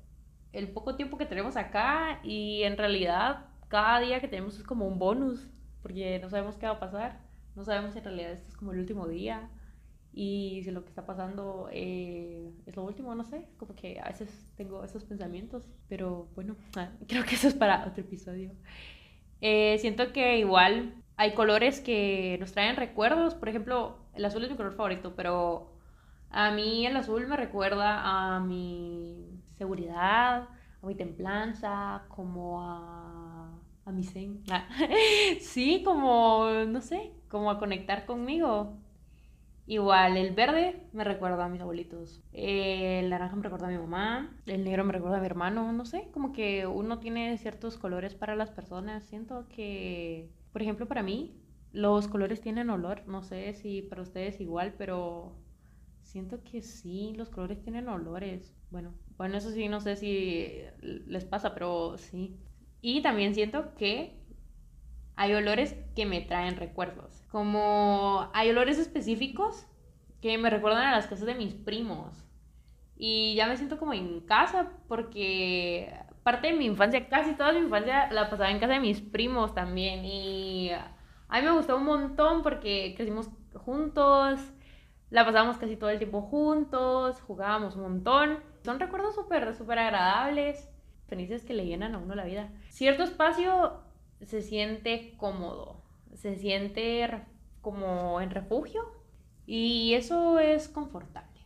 el 0.54 0.68
poco 0.68 0.96
tiempo 0.96 1.18
que 1.18 1.26
tenemos 1.26 1.56
acá 1.56 2.20
y 2.22 2.62
en 2.62 2.78
realidad 2.78 3.46
cada 3.68 4.00
día 4.00 4.20
que 4.20 4.28
tenemos 4.28 4.56
es 4.58 4.64
como 4.64 4.86
un 4.86 4.98
bonus, 4.98 5.46
porque 5.82 6.18
no 6.18 6.30
sabemos 6.30 6.56
qué 6.56 6.64
va 6.64 6.72
a 6.72 6.80
pasar, 6.80 7.20
no 7.54 7.64
sabemos 7.64 7.92
si 7.92 7.98
en 7.98 8.04
realidad 8.04 8.32
este 8.32 8.48
es 8.48 8.56
como 8.56 8.72
el 8.72 8.78
último 8.78 9.06
día 9.06 9.50
y 10.12 10.60
si 10.64 10.70
lo 10.70 10.82
que 10.82 10.90
está 10.90 11.06
pasando 11.06 11.68
eh, 11.72 12.52
es 12.66 12.76
lo 12.76 12.84
último, 12.84 13.14
no 13.14 13.24
sé, 13.24 13.48
como 13.56 13.74
que 13.74 13.98
a 14.00 14.08
veces 14.08 14.52
tengo 14.56 14.84
esos 14.84 15.04
pensamientos, 15.04 15.68
pero 15.88 16.28
bueno, 16.34 16.56
creo 17.08 17.24
que 17.24 17.34
eso 17.36 17.48
es 17.48 17.54
para 17.54 17.86
otro 17.86 18.02
episodio. 18.02 18.52
Eh, 19.40 19.78
siento 19.80 20.12
que 20.12 20.38
igual 20.38 20.94
hay 21.16 21.34
colores 21.34 21.80
que 21.80 22.36
nos 22.40 22.52
traen 22.52 22.76
recuerdos. 22.76 23.34
Por 23.34 23.48
ejemplo, 23.48 23.98
el 24.14 24.24
azul 24.24 24.44
es 24.44 24.50
mi 24.50 24.56
color 24.56 24.74
favorito, 24.74 25.14
pero 25.16 25.72
a 26.30 26.50
mí 26.52 26.86
el 26.86 26.96
azul 26.96 27.26
me 27.26 27.36
recuerda 27.36 28.36
a 28.36 28.40
mi 28.40 29.40
seguridad, 29.56 30.48
a 30.82 30.86
mi 30.86 30.94
templanza, 30.94 32.04
como 32.08 32.62
a, 32.62 33.50
a 33.84 33.92
mi 33.92 34.04
zen. 34.04 34.42
Ah, 34.50 34.68
sí, 35.40 35.82
como, 35.84 36.48
no 36.68 36.80
sé, 36.80 37.12
como 37.28 37.50
a 37.50 37.58
conectar 37.58 38.06
conmigo. 38.06 38.78
Igual, 39.66 40.16
el 40.16 40.34
verde 40.34 40.88
me 40.92 41.04
recuerda 41.04 41.44
a 41.44 41.48
mis 41.48 41.60
abuelitos. 41.60 42.22
El 42.32 43.08
naranja 43.10 43.36
me 43.36 43.42
recuerda 43.42 43.68
a 43.68 43.70
mi 43.70 43.78
mamá. 43.78 44.36
El 44.46 44.64
negro 44.64 44.84
me 44.84 44.92
recuerda 44.92 45.18
a 45.18 45.20
mi 45.20 45.26
hermano. 45.26 45.72
No 45.72 45.84
sé, 45.84 46.08
como 46.12 46.32
que 46.32 46.66
uno 46.66 46.98
tiene 46.98 47.38
ciertos 47.38 47.78
colores 47.78 48.14
para 48.14 48.36
las 48.36 48.50
personas. 48.50 49.04
Siento 49.04 49.46
que 49.48 50.30
por 50.52 50.62
ejemplo, 50.62 50.86
para 50.86 51.02
mí, 51.02 51.34
los 51.72 52.08
colores 52.08 52.40
tienen 52.40 52.70
olor. 52.70 53.02
No 53.06 53.22
sé 53.22 53.54
si 53.54 53.82
para 53.82 54.02
ustedes 54.02 54.40
igual, 54.40 54.74
pero 54.76 55.38
siento 56.02 56.42
que 56.44 56.62
sí, 56.62 57.14
los 57.16 57.30
colores 57.30 57.62
tienen 57.62 57.88
olores. 57.88 58.54
Bueno, 58.70 58.94
bueno, 59.16 59.38
eso 59.38 59.50
sí, 59.50 59.68
no 59.68 59.80
sé 59.80 59.96
si 59.96 60.48
les 60.82 61.24
pasa, 61.24 61.54
pero 61.54 61.96
sí. 61.98 62.36
Y 62.82 63.00
también 63.02 63.34
siento 63.34 63.74
que 63.76 64.21
hay 65.16 65.34
olores 65.34 65.76
que 65.94 66.06
me 66.06 66.20
traen 66.20 66.56
recuerdos. 66.56 67.22
Como 67.30 68.30
hay 68.32 68.50
olores 68.50 68.78
específicos 68.78 69.66
que 70.20 70.38
me 70.38 70.50
recuerdan 70.50 70.86
a 70.86 70.92
las 70.92 71.06
casas 71.06 71.26
de 71.26 71.34
mis 71.34 71.54
primos. 71.54 72.24
Y 72.96 73.34
ya 73.34 73.46
me 73.46 73.56
siento 73.56 73.78
como 73.78 73.92
en 73.92 74.20
casa 74.20 74.70
porque 74.88 75.92
parte 76.22 76.48
de 76.48 76.52
mi 76.54 76.66
infancia, 76.66 77.08
casi 77.08 77.34
toda 77.34 77.52
mi 77.52 77.58
infancia 77.58 78.10
la 78.12 78.30
pasaba 78.30 78.50
en 78.50 78.60
casa 78.60 78.74
de 78.74 78.80
mis 78.80 79.00
primos 79.00 79.54
también. 79.54 80.04
Y 80.04 80.70
a 80.70 81.40
mí 81.40 81.46
me 81.46 81.52
gustó 81.52 81.76
un 81.76 81.84
montón 81.84 82.42
porque 82.42 82.94
crecimos 82.96 83.28
juntos, 83.54 84.40
la 85.10 85.24
pasábamos 85.24 85.58
casi 85.58 85.76
todo 85.76 85.90
el 85.90 85.98
tiempo 85.98 86.22
juntos, 86.22 87.20
jugábamos 87.22 87.76
un 87.76 87.82
montón. 87.82 88.38
Son 88.64 88.78
recuerdos 88.78 89.14
súper, 89.14 89.52
súper 89.54 89.78
agradables, 89.78 90.70
felices 91.08 91.44
que 91.44 91.54
le 91.54 91.66
llenan 91.66 91.94
a 91.94 91.98
uno 91.98 92.14
la 92.14 92.24
vida. 92.24 92.50
Cierto 92.68 93.02
espacio 93.02 93.82
se 94.24 94.42
siente 94.42 95.14
cómodo, 95.16 95.82
se 96.14 96.36
siente 96.36 97.08
como 97.60 98.20
en 98.20 98.30
refugio 98.30 98.82
y 99.46 99.94
eso 99.94 100.38
es 100.38 100.68
confortable. 100.68 101.40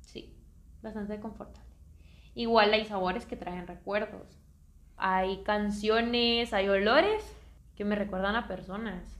Sí, 0.00 0.36
bastante 0.82 1.20
confortable. 1.20 1.70
Igual 2.34 2.72
hay 2.72 2.84
sabores 2.84 3.26
que 3.26 3.36
traen 3.36 3.66
recuerdos. 3.66 4.38
Hay 4.96 5.42
canciones, 5.42 6.52
hay 6.52 6.68
olores 6.68 7.36
que 7.74 7.84
me 7.84 7.96
recuerdan 7.96 8.36
a 8.36 8.46
personas. 8.46 9.18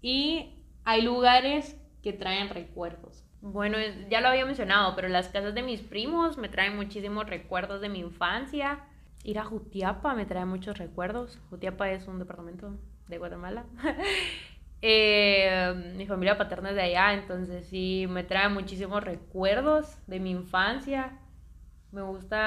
Y 0.00 0.64
hay 0.84 1.02
lugares 1.02 1.76
que 2.02 2.12
traen 2.12 2.48
recuerdos. 2.48 3.24
Bueno, 3.40 3.78
ya 4.08 4.20
lo 4.20 4.28
había 4.28 4.46
mencionado, 4.46 4.96
pero 4.96 5.08
las 5.08 5.28
casas 5.28 5.54
de 5.54 5.62
mis 5.62 5.80
primos 5.80 6.38
me 6.38 6.48
traen 6.48 6.76
muchísimos 6.76 7.28
recuerdos 7.28 7.80
de 7.80 7.88
mi 7.88 8.00
infancia. 8.00 8.80
Ir 9.24 9.38
a 9.38 9.44
Jutiapa 9.44 10.14
me 10.14 10.26
trae 10.26 10.44
muchos 10.44 10.78
recuerdos. 10.78 11.38
Jutiapa 11.50 11.90
es 11.90 12.06
un 12.06 12.18
departamento 12.18 12.78
de 13.08 13.18
Guatemala. 13.18 13.64
Eh, 14.80 15.92
mi 15.96 16.06
familia 16.06 16.38
paterna 16.38 16.70
es 16.70 16.76
de 16.76 16.82
allá, 16.82 17.12
entonces 17.12 17.66
sí, 17.66 18.06
me 18.08 18.22
trae 18.22 18.48
muchísimos 18.48 19.02
recuerdos 19.02 19.98
de 20.06 20.20
mi 20.20 20.30
infancia. 20.30 21.18
Me 21.90 22.02
gusta 22.02 22.38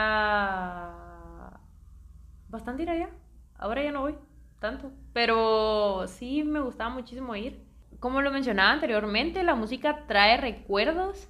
bastante 2.48 2.84
ir 2.84 2.90
allá. 2.90 3.10
Ahora 3.58 3.84
ya 3.84 3.92
no 3.92 4.00
voy 4.00 4.16
tanto, 4.60 4.94
pero 5.12 6.06
sí 6.08 6.44
me 6.44 6.62
gustaba 6.62 6.90
muchísimo 6.90 7.36
ir. 7.36 7.66
Como 8.00 8.22
lo 8.22 8.32
mencionaba 8.32 8.72
anteriormente, 8.72 9.44
la 9.44 9.56
música 9.56 10.06
trae 10.08 10.38
recuerdos 10.38 11.28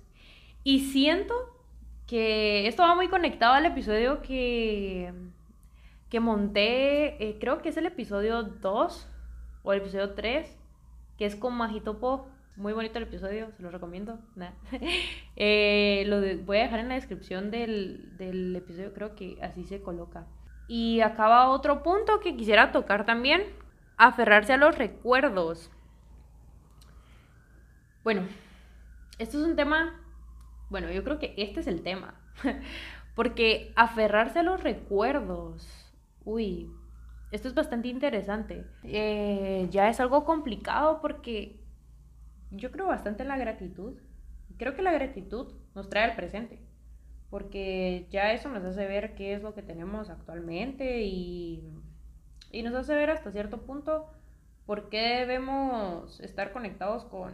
y 0.63 0.91
siento 0.91 1.33
que 2.11 2.67
esto 2.67 2.83
va 2.83 2.93
muy 2.93 3.07
conectado 3.07 3.53
al 3.53 3.65
episodio 3.65 4.21
que, 4.21 5.13
que 6.09 6.19
monté, 6.19 7.23
eh, 7.23 7.37
creo 7.39 7.61
que 7.61 7.69
es 7.69 7.77
el 7.77 7.85
episodio 7.85 8.43
2 8.43 9.07
o 9.63 9.71
el 9.71 9.79
episodio 9.79 10.13
3, 10.13 10.57
que 11.17 11.25
es 11.25 11.37
con 11.37 11.55
Majito 11.55 11.99
Po 12.01 12.27
muy 12.57 12.73
bonito 12.73 12.97
el 12.97 13.05
episodio, 13.05 13.49
se 13.55 13.63
lo 13.63 13.71
recomiendo. 13.71 14.19
Eh, 15.37 16.03
lo 16.07 16.19
voy 16.43 16.57
a 16.57 16.63
dejar 16.63 16.81
en 16.81 16.89
la 16.89 16.95
descripción 16.95 17.49
del, 17.49 18.17
del 18.17 18.57
episodio, 18.57 18.93
creo 18.93 19.15
que 19.15 19.37
así 19.41 19.63
se 19.63 19.81
coloca. 19.81 20.27
Y 20.67 20.99
acaba 20.99 21.47
otro 21.47 21.81
punto 21.81 22.19
que 22.19 22.35
quisiera 22.35 22.73
tocar 22.73 23.05
también, 23.05 23.43
aferrarse 23.95 24.51
a 24.51 24.57
los 24.57 24.77
recuerdos. 24.77 25.71
Bueno, 28.03 28.23
esto 29.17 29.39
es 29.39 29.43
un 29.45 29.55
tema, 29.55 30.00
bueno, 30.71 30.89
yo 30.89 31.03
creo 31.03 31.19
que 31.19 31.33
este 31.37 31.59
es 31.59 31.67
el 31.67 31.83
tema, 31.83 32.15
porque 33.15 33.73
aferrarse 33.75 34.39
a 34.39 34.43
los 34.43 34.63
recuerdos, 34.63 35.93
uy, 36.23 36.71
esto 37.31 37.49
es 37.49 37.53
bastante 37.53 37.89
interesante. 37.89 38.65
Eh, 38.83 39.67
ya 39.69 39.89
es 39.89 39.99
algo 39.99 40.23
complicado 40.23 41.01
porque 41.01 41.59
yo 42.51 42.71
creo 42.71 42.87
bastante 42.87 43.23
en 43.23 43.27
la 43.27 43.37
gratitud. 43.37 43.99
Creo 44.57 44.73
que 44.73 44.81
la 44.81 44.93
gratitud 44.93 45.53
nos 45.75 45.89
trae 45.89 46.05
al 46.05 46.15
presente, 46.15 46.61
porque 47.29 48.07
ya 48.09 48.31
eso 48.31 48.47
nos 48.47 48.63
hace 48.63 48.87
ver 48.87 49.13
qué 49.15 49.33
es 49.33 49.43
lo 49.43 49.53
que 49.53 49.63
tenemos 49.63 50.09
actualmente 50.09 51.01
y, 51.01 51.69
y 52.49 52.63
nos 52.63 52.75
hace 52.75 52.95
ver 52.95 53.09
hasta 53.09 53.31
cierto 53.31 53.61
punto 53.65 54.09
por 54.65 54.87
qué 54.87 55.17
debemos 55.17 56.21
estar 56.21 56.53
conectados 56.53 57.03
con, 57.03 57.33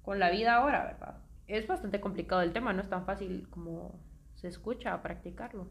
con 0.00 0.18
la 0.18 0.30
vida 0.30 0.54
ahora, 0.54 0.84
¿verdad? 0.84 1.25
Es 1.46 1.66
bastante 1.66 2.00
complicado 2.00 2.42
el 2.42 2.52
tema, 2.52 2.72
no 2.72 2.82
es 2.82 2.88
tan 2.88 3.04
fácil 3.04 3.48
como 3.50 4.00
se 4.34 4.48
escucha 4.48 5.02
practicarlo. 5.02 5.70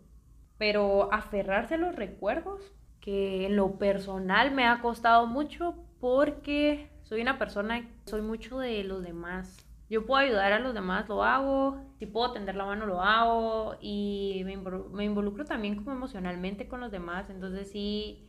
Pero 0.58 1.12
aferrarse 1.14 1.76
a 1.76 1.78
los 1.78 1.96
recuerdos, 1.96 2.74
que 3.02 3.46
en 3.46 3.56
lo 3.56 3.78
personal 3.78 4.52
me 4.52 4.66
ha 4.66 4.82
costado 4.82 5.28
mucho 5.28 5.76
porque 6.00 6.90
soy 7.04 7.22
una 7.22 7.38
persona, 7.38 7.88
soy 8.06 8.22
mucho 8.22 8.58
de 8.60 8.84
los 8.84 9.04
demás. 9.04 9.66
yo 9.90 10.06
puedo 10.08 10.22
ayudar 10.22 10.52
a 10.52 10.60
los 10.60 10.74
demás, 10.74 11.08
lo 11.08 11.24
hago, 11.24 11.80
si 12.00 12.08
puedo 12.08 12.32
tender 12.32 12.56
la 12.56 12.66
mano, 12.66 12.88
lo 12.88 13.02
hago 13.02 13.76
y 13.80 14.42
me, 14.46 14.58
me 14.58 15.06
involucro 15.06 15.46
también 15.46 15.76
como 15.76 15.92
emocionalmente 15.92 16.68
con 16.68 16.82
los 16.82 16.92
demás, 16.92 17.30
entonces 17.30 17.70
sí 17.72 18.28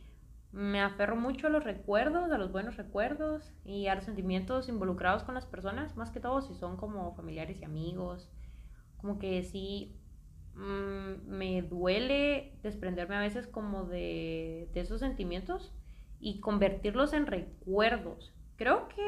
me 0.51 0.81
aferro 0.81 1.15
mucho 1.15 1.47
a 1.47 1.49
los 1.49 1.63
recuerdos, 1.63 2.31
a 2.31 2.37
los 2.37 2.51
buenos 2.51 2.77
recuerdos 2.77 3.53
y 3.65 3.87
a 3.87 3.95
los 3.95 4.05
sentimientos 4.05 4.69
involucrados 4.69 5.23
con 5.23 5.35
las 5.35 5.45
personas, 5.45 5.95
más 5.97 6.11
que 6.11 6.19
todo 6.19 6.41
si 6.41 6.55
son 6.55 6.77
como 6.77 7.13
familiares 7.15 7.59
y 7.59 7.65
amigos, 7.65 8.29
como 8.97 9.19
que 9.19 9.43
sí 9.43 9.95
mm, 10.55 11.27
me 11.27 11.61
duele 11.61 12.57
desprenderme 12.63 13.15
a 13.15 13.21
veces 13.21 13.47
como 13.47 13.85
de, 13.85 14.69
esos 14.73 14.99
sentimientos 14.99 15.73
y 16.19 16.39
convertirlos 16.39 17.13
en 17.13 17.27
recuerdos. 17.27 18.33
Creo 18.55 18.87
que 18.87 19.03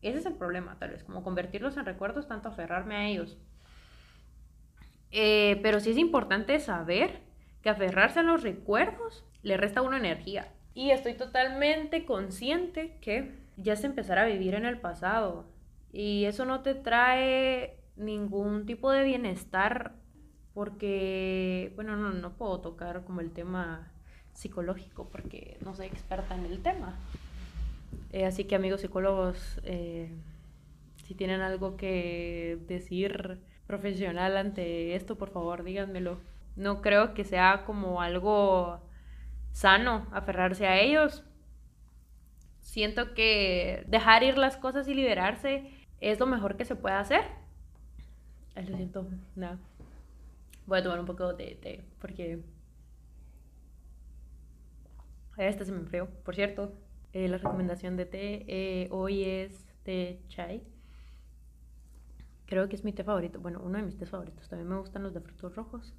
ese 0.00 0.18
es 0.18 0.26
el 0.26 0.34
problema, 0.34 0.78
tal 0.78 0.90
vez, 0.90 1.04
como 1.04 1.22
convertirlos 1.22 1.76
en 1.76 1.84
recuerdos, 1.84 2.26
tanto 2.26 2.48
aferrarme 2.48 2.96
a 2.96 3.06
ellos. 3.06 3.38
Eh, 5.12 5.60
pero 5.62 5.78
sí 5.78 5.90
es 5.90 5.98
importante 5.98 6.58
saber 6.58 7.20
que 7.62 7.70
aferrarse 7.70 8.20
a 8.20 8.24
los 8.24 8.42
recuerdos 8.42 9.24
le 9.42 9.56
resta 9.56 9.80
a 9.80 9.82
uno 9.82 9.96
energía. 9.96 10.52
Y 10.74 10.90
estoy 10.90 11.14
totalmente 11.14 12.04
consciente 12.04 12.96
que 13.00 13.34
ya 13.56 13.76
se 13.76 13.86
empezará 13.86 14.22
a 14.22 14.26
vivir 14.26 14.54
en 14.54 14.64
el 14.64 14.78
pasado. 14.78 15.46
Y 15.92 16.24
eso 16.24 16.44
no 16.44 16.62
te 16.62 16.74
trae 16.74 17.76
ningún 17.96 18.64
tipo 18.64 18.90
de 18.90 19.04
bienestar 19.04 19.92
porque, 20.54 21.72
bueno, 21.74 21.96
no, 21.96 22.10
no 22.12 22.36
puedo 22.36 22.60
tocar 22.60 23.04
como 23.04 23.20
el 23.20 23.30
tema 23.32 23.92
psicológico 24.32 25.08
porque 25.10 25.58
no 25.60 25.74
soy 25.74 25.86
experta 25.86 26.34
en 26.34 26.46
el 26.46 26.62
tema. 26.62 26.98
Eh, 28.12 28.26
así 28.26 28.44
que 28.44 28.54
amigos 28.54 28.80
psicólogos, 28.80 29.60
eh, 29.64 30.10
si 31.04 31.14
tienen 31.14 31.40
algo 31.40 31.76
que 31.76 32.58
decir 32.66 33.38
profesional 33.66 34.36
ante 34.36 34.94
esto, 34.94 35.16
por 35.16 35.30
favor 35.30 35.64
díganmelo. 35.64 36.20
No 36.56 36.82
creo 36.82 37.14
que 37.14 37.24
sea 37.24 37.64
como 37.64 38.02
algo 38.02 38.80
sano 39.52 40.06
aferrarse 40.12 40.66
a 40.66 40.80
ellos. 40.80 41.24
Siento 42.60 43.14
que 43.14 43.84
dejar 43.88 44.22
ir 44.22 44.38
las 44.38 44.56
cosas 44.56 44.88
y 44.88 44.94
liberarse 44.94 45.70
es 46.00 46.18
lo 46.18 46.26
mejor 46.26 46.56
que 46.56 46.64
se 46.64 46.74
puede 46.74 46.96
hacer. 46.96 47.22
Ay, 48.54 48.66
lo 48.66 48.76
siento, 48.76 49.08
nada. 49.36 49.58
Voy 50.66 50.78
a 50.78 50.82
tomar 50.82 51.00
un 51.00 51.06
poco 51.06 51.32
de 51.32 51.54
té 51.56 51.84
porque 52.00 52.42
este 55.36 55.64
se 55.64 55.72
me 55.72 55.78
enfrió, 55.78 56.08
por 56.24 56.34
cierto. 56.34 56.72
Eh, 57.12 57.28
la 57.28 57.36
recomendación 57.36 57.96
de 57.96 58.06
té 58.06 58.44
eh, 58.48 58.88
hoy 58.90 59.24
es 59.24 59.66
té 59.82 60.20
chai. 60.28 60.62
Creo 62.46 62.68
que 62.68 62.76
es 62.76 62.84
mi 62.84 62.92
té 62.92 63.04
favorito. 63.04 63.40
Bueno, 63.40 63.60
uno 63.62 63.78
de 63.78 63.84
mis 63.84 63.98
tés 63.98 64.10
favoritos. 64.10 64.48
También 64.48 64.68
me 64.68 64.78
gustan 64.78 65.02
los 65.02 65.12
de 65.12 65.20
frutos 65.20 65.54
rojos. 65.56 65.94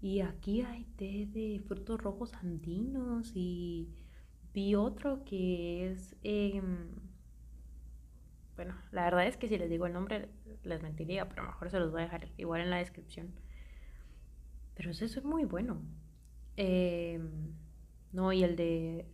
Y 0.00 0.20
aquí 0.20 0.62
hay 0.62 0.84
té 0.96 1.26
de 1.30 1.60
frutos 1.66 2.00
rojos 2.00 2.34
andinos. 2.34 3.32
Y 3.34 3.88
vi 4.54 4.74
otro 4.74 5.24
que 5.24 5.90
es. 5.90 6.16
Em, 6.22 6.88
bueno, 8.56 8.74
la 8.92 9.04
verdad 9.04 9.26
es 9.26 9.36
que 9.36 9.48
si 9.48 9.56
les 9.58 9.70
digo 9.70 9.86
el 9.86 9.92
nombre 9.92 10.28
les 10.64 10.82
mentiría, 10.82 11.28
pero 11.28 11.44
mejor 11.44 11.70
se 11.70 11.78
los 11.78 11.90
voy 11.90 12.02
a 12.02 12.04
dejar 12.04 12.28
igual 12.36 12.60
en 12.60 12.70
la 12.70 12.76
descripción. 12.76 13.32
Pero 14.74 14.90
ese 14.90 15.06
es 15.06 15.24
muy 15.24 15.44
bueno. 15.44 15.82
Eh, 16.56 17.20
no, 18.12 18.32
y 18.32 18.42
el 18.42 18.56
de 18.56 19.06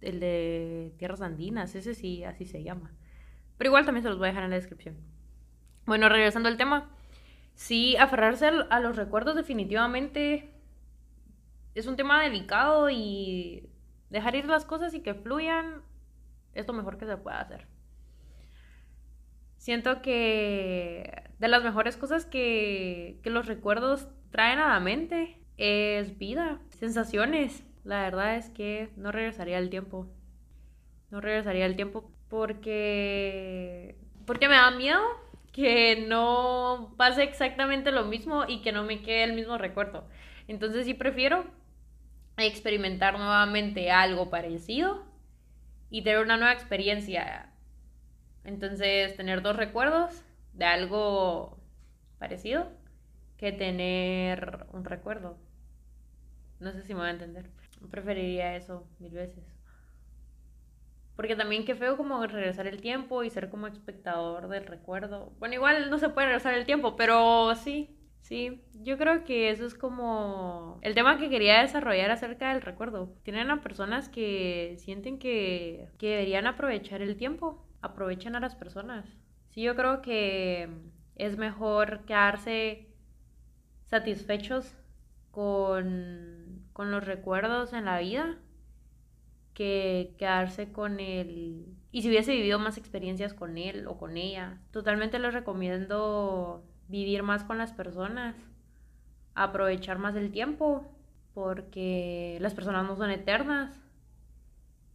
el 0.00 0.20
de 0.20 0.94
Tierras 0.98 1.20
Andinas, 1.20 1.74
ese 1.74 1.94
sí, 1.94 2.24
así 2.24 2.46
se 2.46 2.62
llama. 2.62 2.92
Pero 3.58 3.68
igual 3.68 3.84
también 3.84 4.02
se 4.02 4.08
los 4.08 4.18
voy 4.18 4.26
a 4.26 4.30
dejar 4.30 4.44
en 4.44 4.50
la 4.50 4.56
descripción. 4.56 4.96
Bueno, 5.86 6.08
regresando 6.08 6.48
al 6.48 6.56
tema. 6.56 6.90
Sí, 7.60 7.94
aferrarse 7.98 8.46
a 8.46 8.80
los 8.80 8.96
recuerdos 8.96 9.36
definitivamente 9.36 10.50
es 11.74 11.86
un 11.86 11.94
tema 11.94 12.22
delicado 12.22 12.88
y 12.88 13.68
dejar 14.08 14.34
ir 14.34 14.46
las 14.46 14.64
cosas 14.64 14.94
y 14.94 15.00
que 15.00 15.12
fluyan 15.12 15.82
es 16.54 16.66
lo 16.66 16.72
mejor 16.72 16.96
que 16.96 17.04
se 17.04 17.18
puede 17.18 17.36
hacer. 17.36 17.66
Siento 19.58 20.00
que 20.00 21.22
de 21.38 21.48
las 21.48 21.62
mejores 21.62 21.98
cosas 21.98 22.24
que, 22.24 23.20
los 23.24 23.46
recuerdos 23.46 24.08
traen 24.30 24.58
a 24.58 24.70
la 24.70 24.80
mente 24.80 25.36
es 25.58 26.16
vida, 26.16 26.62
sensaciones, 26.70 27.62
la 27.84 28.04
verdad 28.04 28.36
es 28.36 28.48
que 28.48 28.88
no 28.96 29.12
regresaría 29.12 29.58
el 29.58 29.68
tiempo. 29.68 30.06
No 31.10 31.20
regresaría 31.20 31.66
el 31.66 31.76
tiempo 31.76 32.10
porque 32.30 33.98
porque 34.24 34.48
me 34.48 34.54
da 34.54 34.70
miedo 34.70 35.02
que 35.52 36.04
no 36.06 36.94
pase 36.96 37.22
exactamente 37.22 37.90
lo 37.90 38.04
mismo 38.04 38.44
y 38.46 38.62
que 38.62 38.72
no 38.72 38.84
me 38.84 39.02
quede 39.02 39.24
el 39.24 39.34
mismo 39.34 39.58
recuerdo. 39.58 40.08
Entonces 40.48 40.86
sí 40.86 40.94
prefiero 40.94 41.44
experimentar 42.36 43.18
nuevamente 43.18 43.90
algo 43.90 44.30
parecido 44.30 45.04
y 45.90 46.02
tener 46.02 46.20
una 46.20 46.36
nueva 46.36 46.52
experiencia. 46.52 47.52
Entonces 48.44 49.16
tener 49.16 49.42
dos 49.42 49.56
recuerdos 49.56 50.22
de 50.52 50.64
algo 50.64 51.58
parecido 52.18 52.70
que 53.36 53.52
tener 53.52 54.66
un 54.72 54.84
recuerdo. 54.84 55.38
No 56.60 56.72
sé 56.72 56.82
si 56.82 56.94
me 56.94 57.00
voy 57.00 57.08
a 57.08 57.12
entender. 57.12 57.50
Preferiría 57.90 58.56
eso 58.56 58.86
mil 58.98 59.12
veces. 59.12 59.59
Porque 61.20 61.36
también 61.36 61.66
qué 61.66 61.74
feo 61.74 61.98
como 61.98 62.26
regresar 62.26 62.66
el 62.66 62.80
tiempo 62.80 63.22
y 63.22 63.28
ser 63.28 63.50
como 63.50 63.66
espectador 63.66 64.48
del 64.48 64.64
recuerdo. 64.64 65.34
Bueno, 65.38 65.54
igual 65.54 65.90
no 65.90 65.98
se 65.98 66.08
puede 66.08 66.28
regresar 66.28 66.54
el 66.54 66.64
tiempo, 66.64 66.96
pero 66.96 67.54
sí, 67.56 67.94
sí. 68.22 68.64
Yo 68.72 68.96
creo 68.96 69.22
que 69.24 69.50
eso 69.50 69.66
es 69.66 69.74
como 69.74 70.78
el 70.80 70.94
tema 70.94 71.18
que 71.18 71.28
quería 71.28 71.60
desarrollar 71.60 72.10
acerca 72.10 72.48
del 72.48 72.62
recuerdo. 72.62 73.12
Tienen 73.22 73.50
a 73.50 73.60
personas 73.60 74.08
que 74.08 74.76
sienten 74.78 75.18
que, 75.18 75.90
que 75.98 76.08
deberían 76.08 76.46
aprovechar 76.46 77.02
el 77.02 77.18
tiempo. 77.18 77.68
Aprovechen 77.82 78.34
a 78.34 78.40
las 78.40 78.54
personas. 78.54 79.04
Sí, 79.50 79.60
yo 79.60 79.76
creo 79.76 80.00
que 80.00 80.70
es 81.16 81.36
mejor 81.36 82.06
quedarse 82.06 82.88
satisfechos 83.84 84.74
con 85.32 86.64
con 86.72 86.90
los 86.90 87.04
recuerdos 87.04 87.74
en 87.74 87.84
la 87.84 87.98
vida 87.98 88.38
que 89.54 90.14
quedarse 90.18 90.72
con 90.72 91.00
él. 91.00 91.66
Y 91.92 92.02
si 92.02 92.08
hubiese 92.08 92.32
vivido 92.32 92.58
más 92.58 92.78
experiencias 92.78 93.34
con 93.34 93.58
él 93.58 93.86
o 93.86 93.98
con 93.98 94.16
ella, 94.16 94.58
totalmente 94.70 95.18
les 95.18 95.34
recomiendo 95.34 96.64
vivir 96.88 97.22
más 97.22 97.44
con 97.44 97.58
las 97.58 97.72
personas, 97.72 98.36
aprovechar 99.34 99.98
más 99.98 100.16
el 100.16 100.30
tiempo, 100.30 100.86
porque 101.34 102.38
las 102.40 102.54
personas 102.54 102.86
no 102.86 102.96
son 102.96 103.10
eternas. 103.10 103.80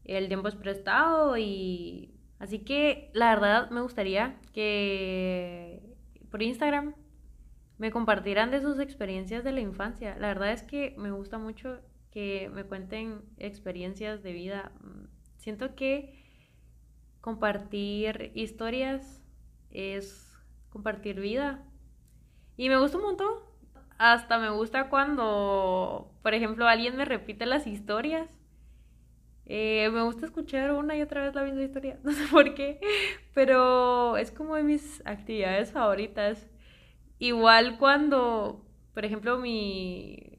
El 0.03 0.27
tiempo 0.27 0.47
es 0.47 0.55
prestado 0.55 1.37
y 1.37 2.13
así 2.39 2.59
que 2.59 3.09
la 3.13 3.33
verdad 3.33 3.69
me 3.71 3.81
gustaría 3.81 4.37
que 4.53 5.81
por 6.29 6.43
Instagram 6.43 6.93
me 7.77 7.91
compartirán 7.91 8.51
de 8.51 8.61
sus 8.61 8.79
experiencias 8.79 9.43
de 9.43 9.51
la 9.51 9.61
infancia. 9.61 10.15
La 10.19 10.27
verdad 10.27 10.51
es 10.51 10.63
que 10.63 10.95
me 10.97 11.11
gusta 11.11 11.37
mucho 11.37 11.79
que 12.15 12.49
me 12.53 12.63
cuenten 12.63 13.23
experiencias 13.37 14.23
de 14.23 14.31
vida. 14.31 14.71
Mm, 14.79 15.07
siento 15.35 15.75
que 15.75 16.17
compartir 17.19 18.31
historias 18.35 19.21
es 19.69 20.33
compartir 20.69 21.19
vida. 21.19 21.61
Y 22.55 22.69
me 22.69 22.77
gusta 22.77 22.99
un 22.99 23.03
montón. 23.03 23.33
Hasta 23.97 24.39
me 24.39 24.49
gusta 24.49 24.89
cuando, 24.89 26.09
por 26.23 26.33
ejemplo, 26.33 26.69
alguien 26.69 26.95
me 26.95 27.03
repite 27.03 27.45
las 27.45 27.67
historias. 27.67 28.29
Eh, 29.45 29.89
me 29.91 30.01
gusta 30.03 30.25
escuchar 30.25 30.71
una 30.71 30.95
y 30.95 31.01
otra 31.01 31.21
vez 31.25 31.35
la 31.35 31.43
misma 31.43 31.63
historia. 31.63 31.99
No 32.05 32.13
sé 32.13 32.27
por 32.27 32.55
qué, 32.55 32.79
pero 33.33 34.15
es 34.15 34.31
como 34.31 34.55
de 34.55 34.63
mis 34.63 35.05
actividades 35.05 35.73
favoritas. 35.73 36.47
Igual 37.19 37.77
cuando, 37.77 38.65
por 38.93 39.03
ejemplo, 39.03 39.37
mi, 39.37 40.34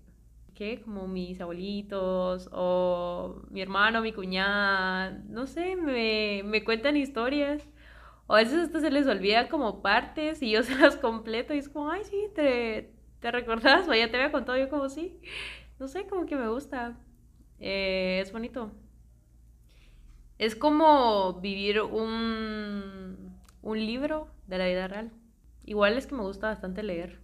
¿qué? 0.57 0.83
Como 0.83 1.09
mis 1.09 1.41
abuelitos 1.41 2.51
o 2.53 3.43
mi 3.51 3.63
hermano, 3.63 4.03
mi 4.03 4.13
cuñada, 4.13 5.13
no 5.29 5.47
sé, 5.47 5.77
me, 5.77 6.43
me 6.45 6.65
cuentan 6.65 6.97
historias. 6.99 7.69
O 8.29 8.35
a 8.35 8.39
veces 8.39 8.59
hasta 8.61 8.81
se 8.81 8.91
les 8.91 9.07
olvida 9.09 9.49
como 9.49 9.83
partes 9.83 10.43
y 10.43 10.51
yo 10.53 10.63
se 10.65 10.77
las 10.77 10.97
completo 10.97 11.55
y 11.55 11.59
es 11.59 11.69
como, 11.71 11.91
ay, 11.91 12.05
sí, 12.05 12.29
te, 12.35 12.93
te 13.21 13.31
recordás 13.33 13.89
o 13.89 13.95
ya 13.95 14.11
te 14.11 14.17
había 14.19 14.33
contado 14.33 14.59
yo 14.59 14.69
como 14.71 14.89
sí. 14.91 15.21
No 15.81 15.89
sé, 15.89 16.07
como 16.09 16.27
que 16.27 16.37
me 16.37 16.49
gusta. 16.49 16.99
Eh, 17.61 18.21
es 18.23 18.33
bonito. 18.33 18.73
Es 20.39 20.55
como 20.57 21.41
vivir 21.41 21.81
un, 21.83 23.37
un 23.63 23.79
libro 23.79 24.29
de 24.47 24.59
la 24.59 24.67
vida 24.67 24.89
real. 24.89 25.11
Igual 25.65 25.97
es 25.99 26.07
que 26.07 26.15
me 26.15 26.23
gusta 26.23 26.49
bastante 26.49 26.83
leer. 26.83 27.19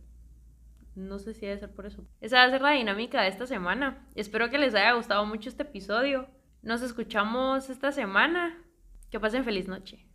No 0.95 1.19
sé 1.19 1.35
si 1.35 1.47
debe 1.47 1.59
ser 1.59 1.71
por 1.73 1.87
eso. 1.87 2.05
Esa 2.21 2.37
va 2.37 2.45
a 2.45 2.51
ser 2.51 2.61
la 2.61 2.71
dinámica 2.71 3.23
de 3.23 3.29
esta 3.29 3.47
semana. 3.47 4.07
Espero 4.15 4.51
que 4.51 4.59
les 4.59 4.75
haya 4.75 4.93
gustado 4.93 5.25
mucho 5.25 5.49
este 5.49 5.63
episodio. 5.63 6.29
Nos 6.63 6.83
escuchamos 6.83 7.71
esta 7.71 7.93
semana. 7.93 8.59
Que 9.11 9.21
pasen 9.21 9.45
feliz 9.45 9.69
noche. 9.69 10.07